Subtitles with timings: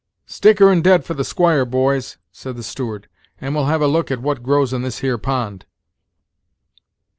[0.25, 3.07] "Stick her in dead for the squire, boys," said the steward,
[3.39, 5.67] "and we'll have a look at what grows in this here pond."